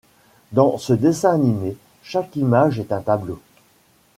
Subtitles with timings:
[0.51, 3.39] Dans ce dessin animé, chaque image est un tableau.